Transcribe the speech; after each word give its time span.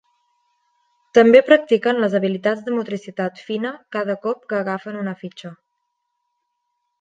També 1.17 1.41
practiquen 1.49 2.01
les 2.03 2.15
habilitats 2.19 2.63
de 2.69 2.73
motricitat 2.77 3.43
fina 3.51 3.75
cada 3.97 4.17
cop 4.25 4.49
que 4.53 4.59
agafen 4.61 4.99
una 5.05 5.15
fitxa. 5.21 5.53